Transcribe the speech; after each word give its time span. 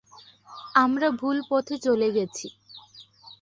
আমরা 0.75 1.07
ভুল 1.19 1.37
পথে 1.49 1.75
চলে 1.85 2.07
গেছি! 2.11 2.47